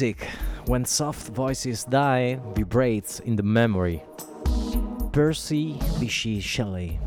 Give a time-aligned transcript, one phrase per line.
[0.00, 0.24] Music,
[0.64, 4.02] when soft voices die, vibrates in the memory.
[5.12, 6.98] Percy Bysshe Shelley.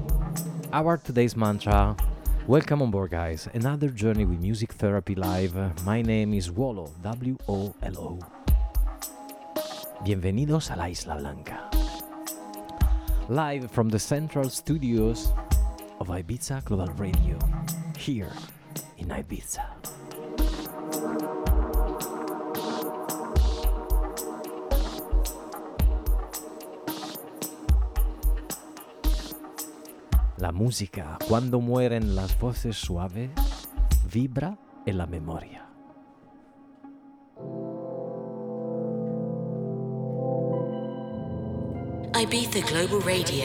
[0.71, 1.97] Our today's mantra.
[2.45, 3.49] Welcome on board, guys.
[3.55, 5.55] Another journey with Music Therapy Live.
[5.83, 8.19] My name is Wolo, W O L O.
[10.05, 11.71] Bienvenidos a la Isla Blanca.
[13.27, 15.33] Live from the central studios
[15.99, 17.39] of Ibiza Global Radio
[17.97, 18.33] here
[18.99, 19.72] in Ibiza.
[30.63, 33.31] Música, cuando mueren las voces suaves,
[34.09, 35.67] vibra en la memoria.
[42.17, 43.43] Ibiza Global Radio.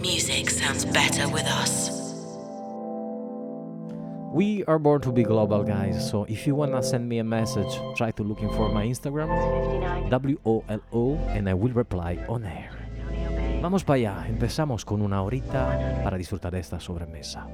[0.00, 1.92] Music sounds better with us.
[4.34, 6.10] We are born to be global, guys.
[6.10, 9.30] So if you wanna send me a message, try to looking for my Instagram,
[10.10, 12.75] W O L O, and I will reply on air.
[13.66, 14.26] Vamos para allá.
[14.28, 17.48] Empezamos con una horita para disfrutar de esta sobremesa.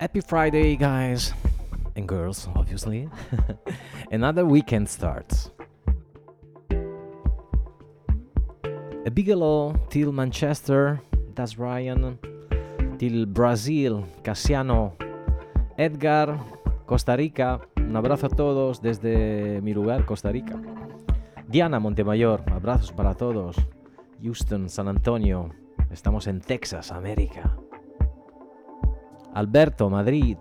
[0.00, 1.34] Happy Friday, guys
[1.94, 3.08] and girls, obviously.
[4.10, 5.50] Another weekend starts.
[9.06, 11.00] A big hello till Manchester,
[11.34, 12.18] that's Ryan,
[12.98, 14.92] till Brazil, Casiano,
[15.78, 16.38] Edgar,
[16.86, 20.69] Costa Rica, un abrazo a todos desde mi lugar, Costa Rica.
[21.50, 23.56] Diana Montemayor, abrazos para todos.
[24.22, 25.50] Houston, San Antonio,
[25.90, 27.58] estamos en Texas, América.
[29.34, 30.38] Alberto, Madrid.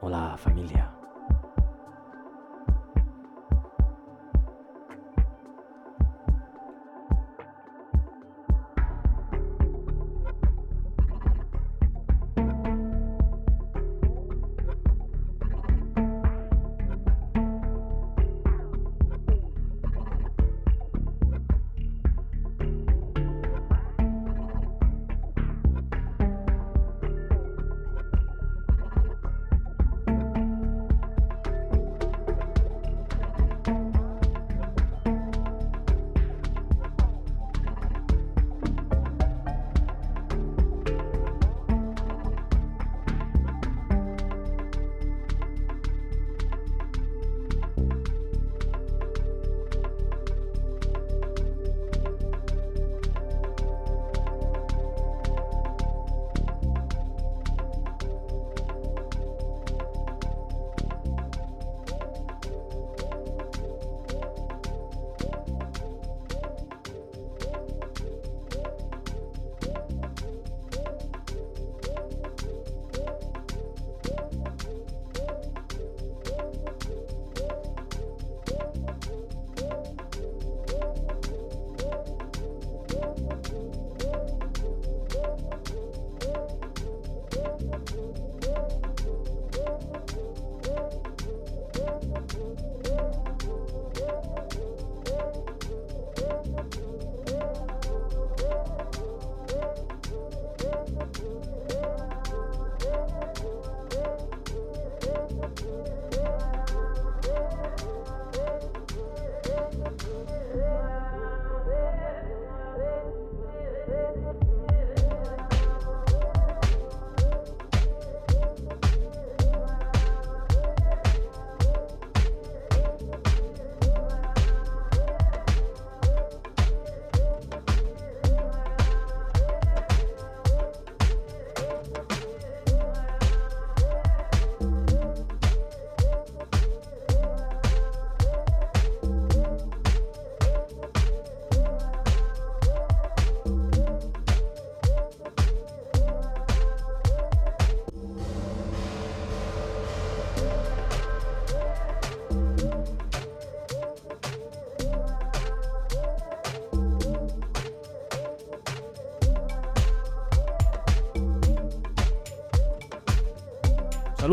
[0.00, 0.91] Hola familia.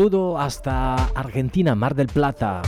[0.00, 2.62] Saludo hasta Argentina, Mar del Plata.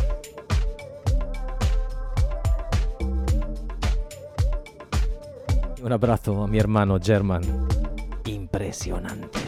[5.82, 7.40] Un abrazo a mi hermano German.
[8.26, 9.41] Impresionante.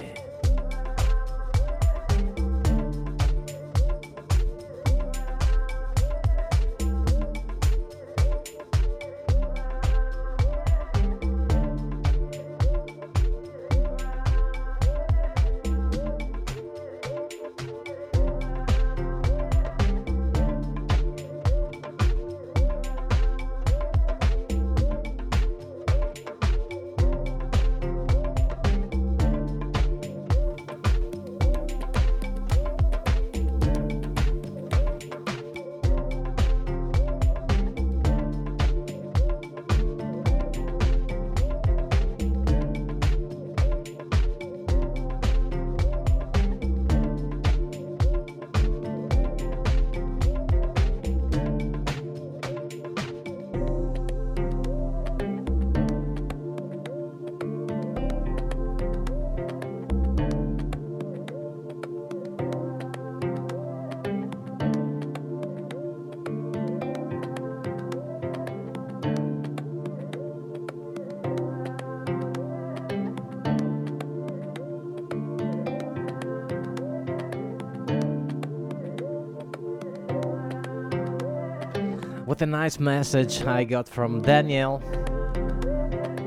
[82.34, 84.82] What a nice message I got from Daniel.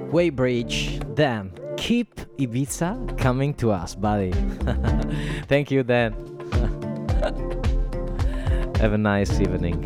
[0.10, 4.32] Weybridge, Dan, keep Ibiza coming to us, buddy.
[5.50, 6.14] Thank you, Dan.
[8.80, 9.84] Have a nice evening.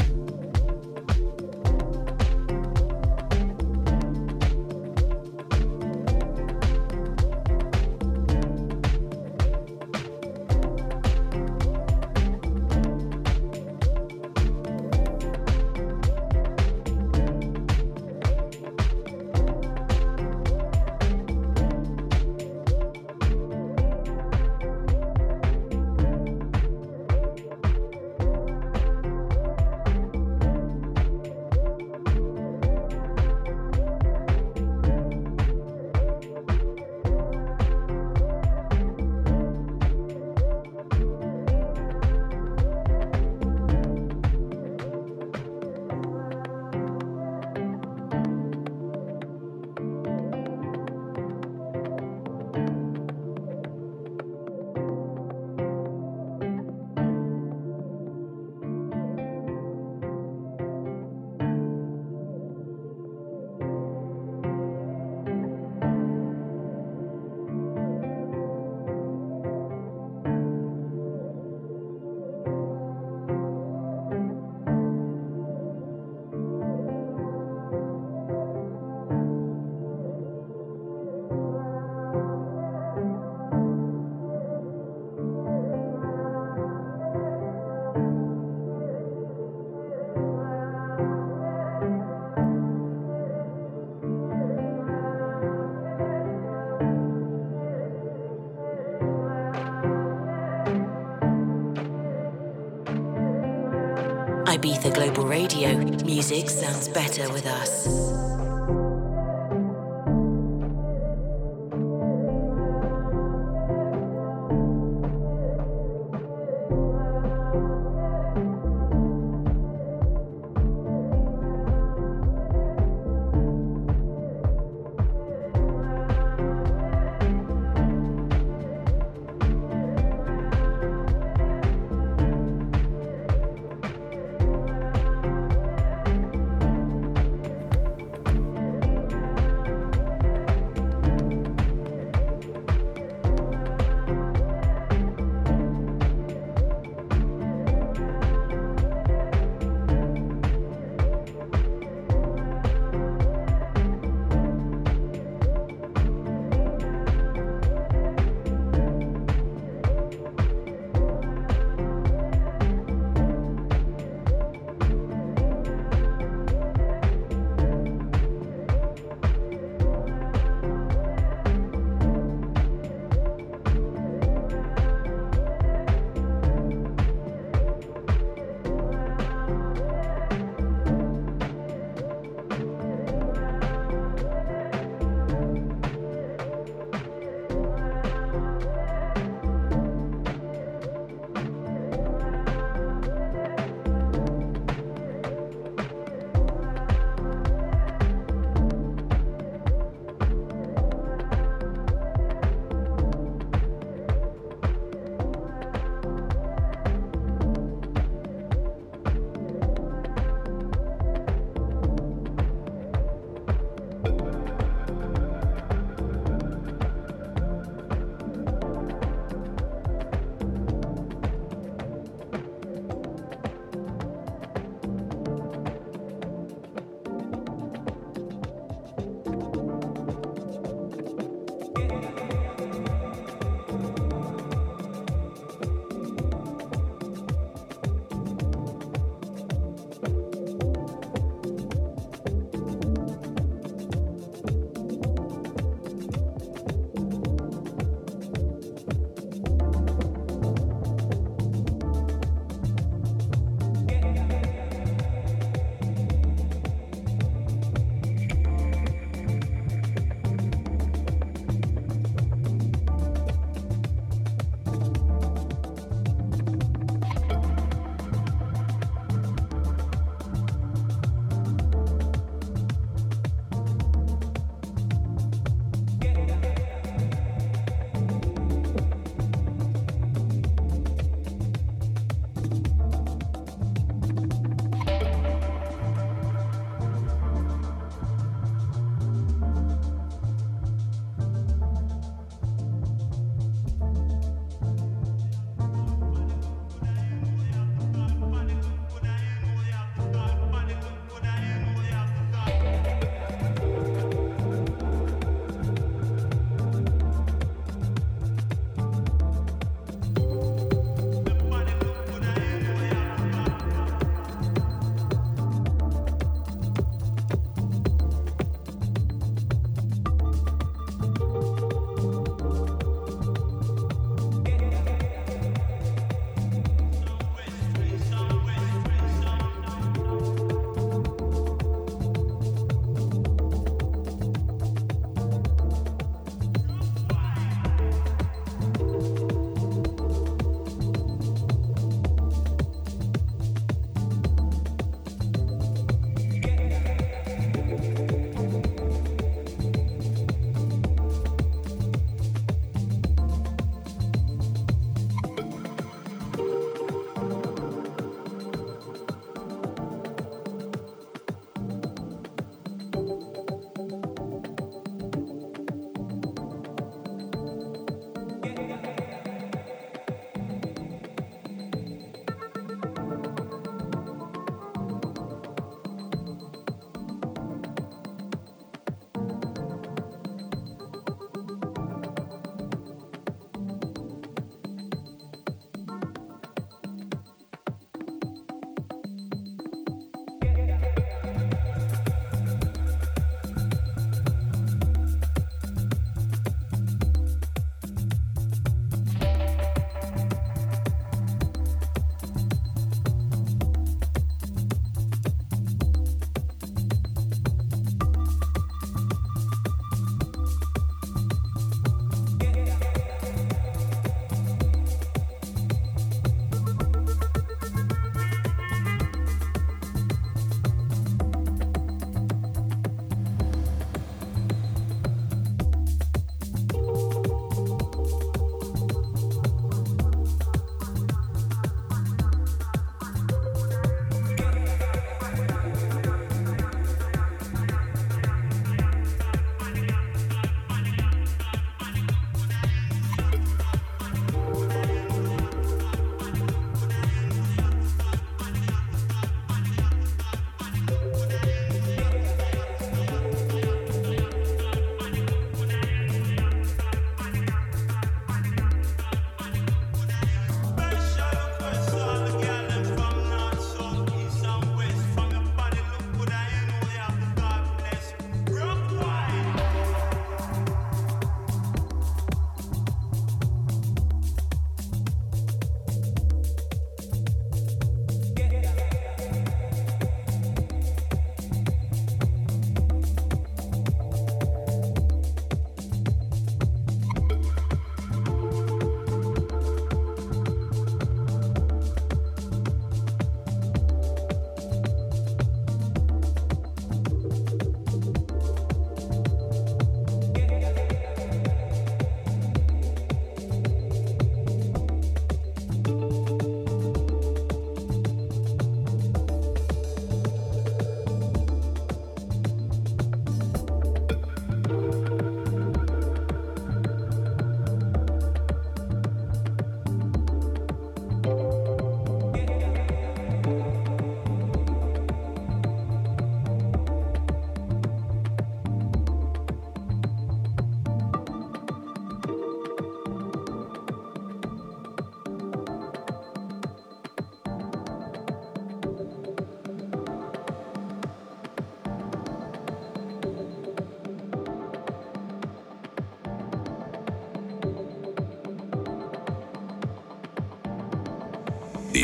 [104.82, 105.78] Ibiza Global Radio.
[106.06, 108.31] Music sounds better with us.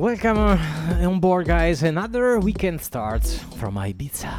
[0.00, 1.82] Welcome on board, guys.
[1.82, 4.32] Another weekend starts from Ibiza.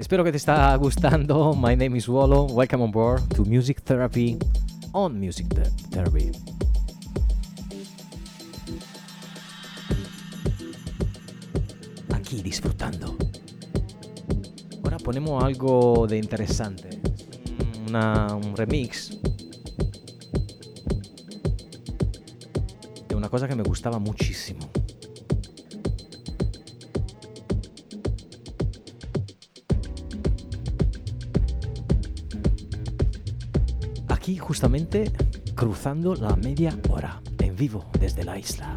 [0.00, 1.54] Espero que te está gustando.
[1.54, 2.46] My name is Wolo.
[2.46, 4.38] Welcome on board to Music Therapy
[4.94, 5.46] on Music
[5.90, 6.32] Therapy.
[12.14, 13.18] Aquí disfrutando.
[14.82, 16.88] Ahora ponemos algo de interesante.
[17.86, 19.10] Una, un remix
[23.56, 24.70] me gustaba muchísimo.
[34.08, 35.10] Aquí justamente
[35.54, 38.74] cruzando la media hora en vivo desde la isla.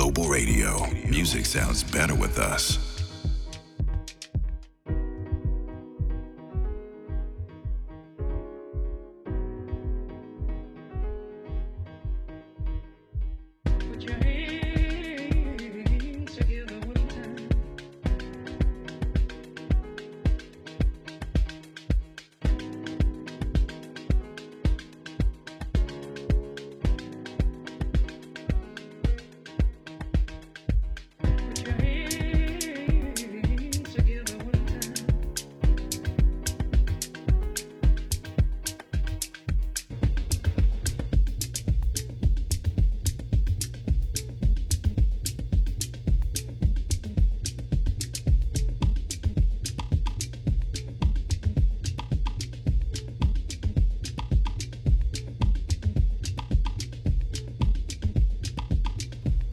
[0.00, 0.86] Global Radio.
[1.10, 2.89] Music sounds better with us.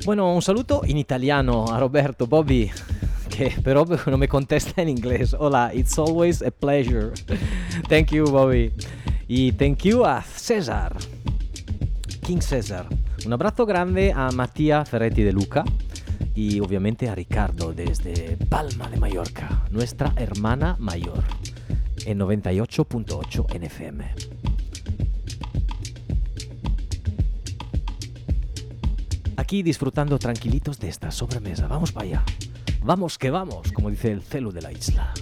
[0.07, 2.71] Bueno, un saluto in italiano a Roberto Bobby,
[3.27, 5.35] che però non mi contesta in inglese.
[5.37, 7.11] Hola, it's always a pleasure.
[7.89, 8.71] thank you, Bobby.
[9.27, 10.95] Y thank you a César,
[12.21, 12.87] King César.
[13.25, 15.65] Un abrazo grande a Mattia Ferretti de Luca
[16.33, 21.25] y obviamente a Ricardo desde Palma de Mallorca, nuestra hermana mayor,
[22.05, 24.46] en 98.8 NFM.
[29.47, 31.67] Aquí disfrutando tranquilitos de esta sobremesa.
[31.67, 32.23] Vamos para allá.
[32.83, 35.13] Vamos que vamos, como dice el celo de la isla.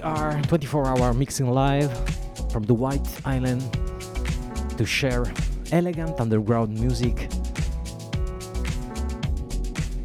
[0.00, 1.92] We are 24 hour mixing live
[2.50, 3.60] from the White Island
[4.78, 5.30] to share
[5.72, 7.28] elegant underground music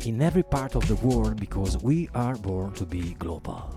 [0.06, 3.74] in every part of the world because we are born to be global.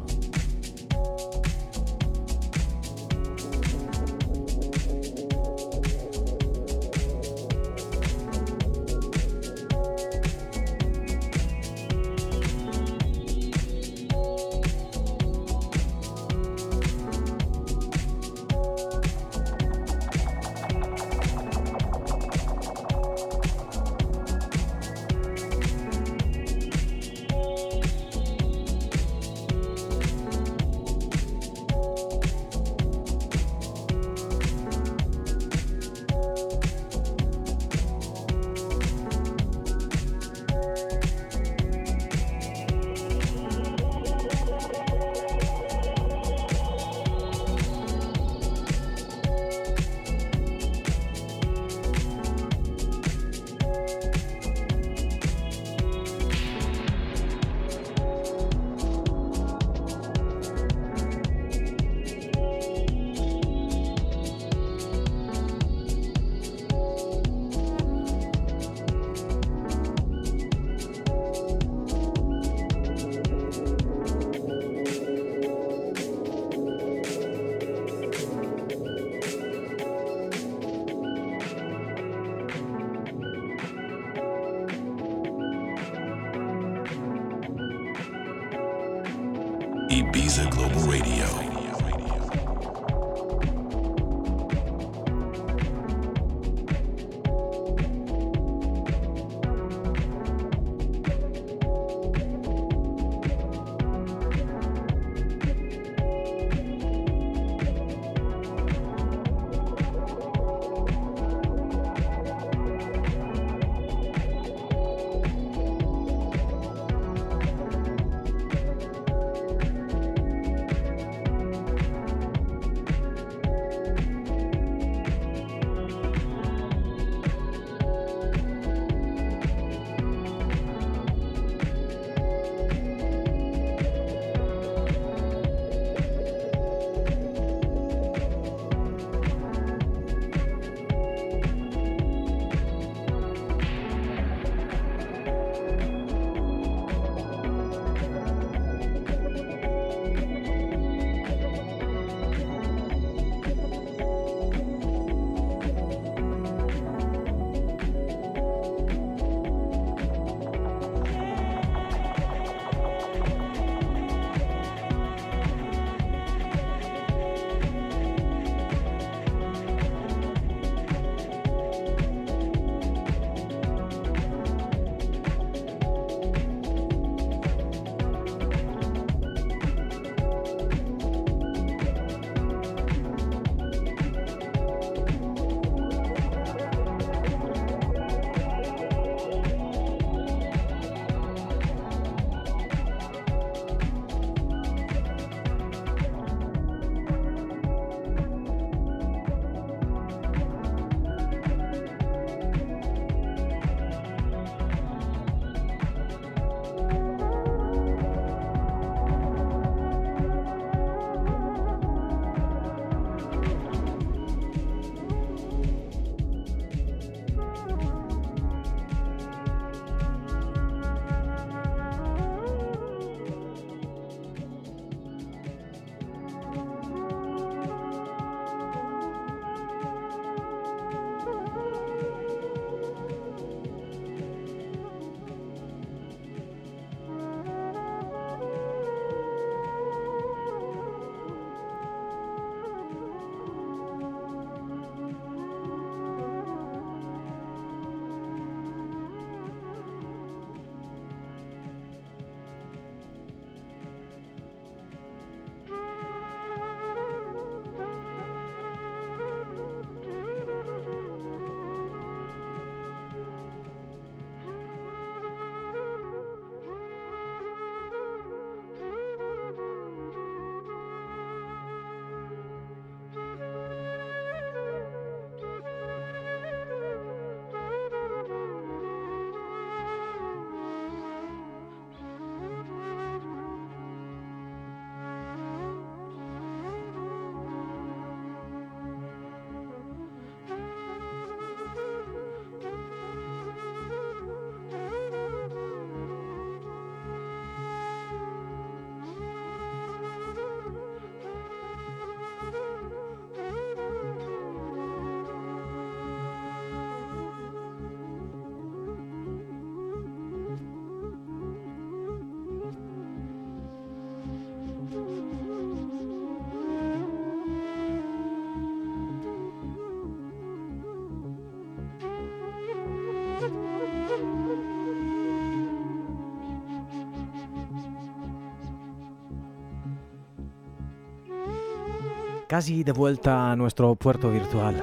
[332.48, 334.82] Casi de vuelta a nuestro puerto virtual.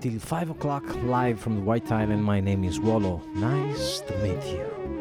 [0.00, 3.22] Till 5 o'clock, live from the White Island, my name is Wallo.
[3.36, 4.97] Nice to meet you.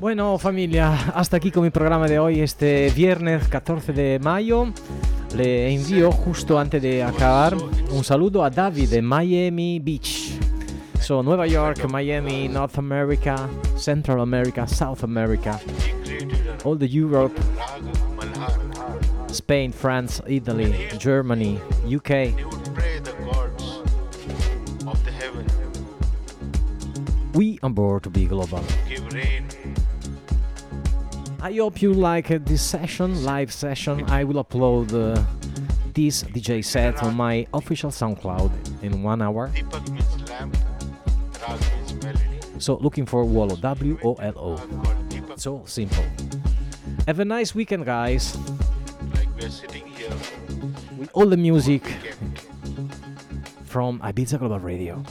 [0.00, 4.72] Bueno, familia, hasta aquí con mi programa de hoy, este viernes 14 de mayo.
[5.36, 7.54] Le envío justo antes de acabar
[7.90, 10.38] un saludo a David de Miami Beach.
[10.98, 13.46] So, Nueva York, Miami, North America,
[13.76, 15.60] Central America, South America,
[16.64, 17.38] all the Europe.
[19.30, 22.32] Spain, France, Italy, Germany, UK.
[27.34, 28.64] We on board to be global.
[31.42, 34.04] I hope you like uh, this session, live session.
[34.10, 35.22] I will upload uh,
[35.94, 38.50] this DJ set on my official SoundCloud
[38.82, 39.50] in one hour.
[42.58, 44.60] So looking for Wolo, W O L O.
[45.36, 46.04] So simple.
[47.06, 48.36] Have a nice weekend, guys.
[50.98, 51.82] With all the music
[53.64, 55.02] from Ibiza Global Radio.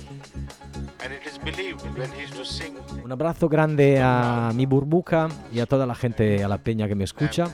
[0.99, 2.78] And it is believed when he used to sing,
[3.09, 6.93] Un abrazo grande a mi burbuja y a toda la gente, a la peña que
[6.93, 7.45] me escucha.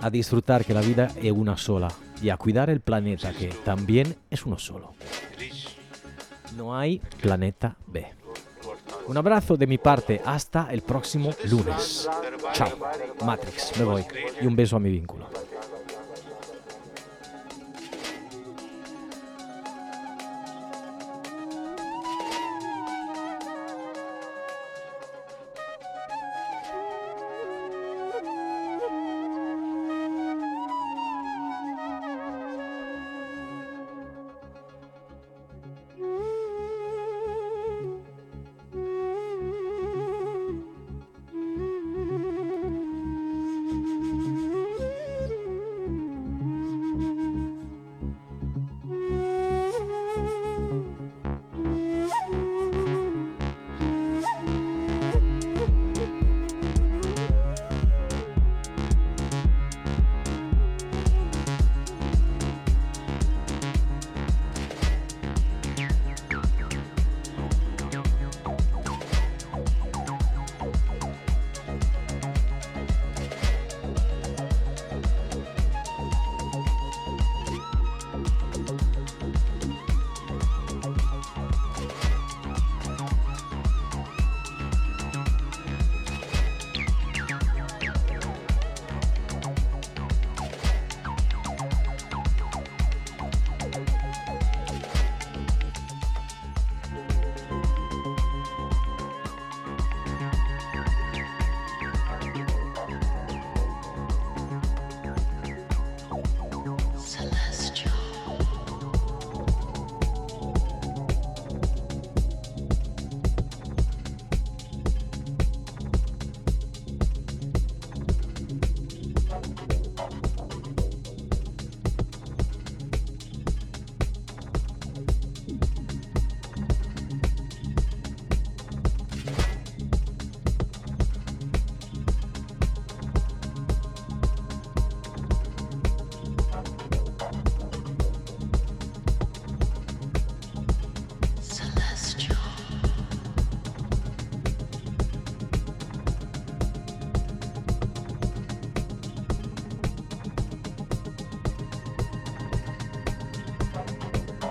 [0.00, 1.88] A disfrutar que la vida es una sola
[2.22, 4.94] y a cuidar el planeta que también es uno solo.
[6.56, 8.06] No hay planeta B.
[9.08, 12.08] Un abrazo de mi parte hasta el próximo lunes.
[12.52, 12.70] Chao.
[13.26, 14.04] Matrix, me voy.
[14.40, 15.28] Y un beso a mi vínculo.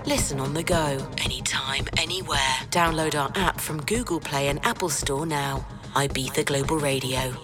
[0.08, 2.54] Listen on the go, anytime, anywhere.
[2.70, 5.66] Download our app from Google Play and Apple Store now.
[5.96, 7.34] Ibiza Global Radio.